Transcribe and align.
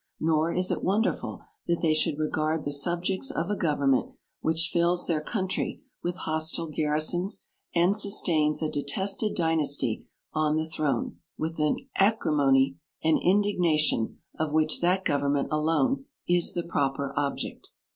Nor 0.19 0.51
is 0.51 0.71
it 0.71 0.83
wonderful 0.83 1.43
that 1.67 1.81
they 1.83 1.93
should 1.93 2.17
regard 2.17 2.63
the 2.63 2.73
subjects 2.73 3.29
of 3.29 3.51
a 3.51 3.55
government 3.55 4.13
which 4.39 4.71
fills 4.73 5.05
their 5.05 5.21
country 5.21 5.83
with 6.01 6.15
hostile 6.15 6.65
garrisons, 6.65 7.43
87 7.75 7.85
and 7.85 7.95
sustains 7.95 8.61
a 8.63 8.71
detested 8.71 9.35
dynasty 9.35 10.07
on 10.33 10.55
the 10.55 10.65
throne, 10.67 11.17
with 11.37 11.59
an 11.59 11.87
acrimony 11.97 12.79
and 13.03 13.19
indigna 13.19 13.77
tion 13.77 14.17
of 14.39 14.51
which 14.51 14.81
that 14.81 15.05
government 15.05 15.49
alone 15.51 16.05
is 16.27 16.53
the 16.55 16.63
proper 16.63 17.13
object. 17.15 17.69